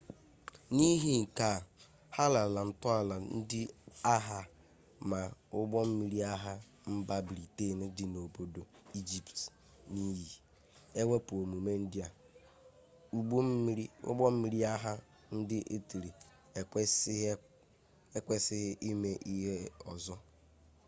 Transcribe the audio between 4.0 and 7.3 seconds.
agha ma ụgbọ mmiri agha mba